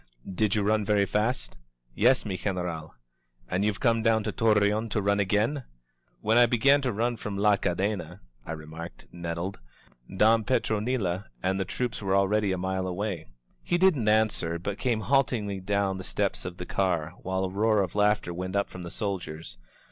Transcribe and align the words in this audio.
Did 0.27 0.55
you 0.55 0.63
run 0.63 0.83
very 0.83 1.05
fast?" 1.05 1.57
"Yes, 1.93 2.25
mi 2.25 2.35
General. 2.35 2.95
"And 3.47 3.63
you've 3.63 3.79
come 3.79 4.01
down 4.01 4.23
to 4.23 4.31
Torreon 4.31 4.89
to 4.89 4.99
run 4.99 5.19
again?" 5.19 5.63
"When 6.21 6.39
I 6.39 6.47
began 6.47 6.81
to 6.81 6.91
run 6.91 7.17
from 7.17 7.37
La 7.37 7.55
Cadena," 7.55 8.19
I 8.43 8.53
remarked, 8.53 9.05
nettled, 9.11 9.59
"Don 10.17 10.43
Petronilo 10.43 11.25
and 11.43 11.59
the 11.59 11.65
troops 11.65 12.01
were 12.01 12.15
already 12.15 12.51
a 12.51 12.57
mile 12.57 12.87
away." 12.87 13.27
He 13.61 13.77
didn't 13.77 14.09
answer, 14.09 14.57
but 14.57 14.79
came 14.79 15.01
haltingly 15.01 15.59
down 15.59 15.97
the 15.99 16.03
steps 16.03 16.45
of 16.45 16.57
the 16.57 16.65
car, 16.65 17.13
while 17.19 17.43
a 17.43 17.49
roar 17.51 17.83
of 17.83 17.93
laughter 17.93 18.33
went 18.33 18.55
up 18.55 18.71
from 18.71 18.81
the 18.81 18.89
soldiers. 18.89 19.59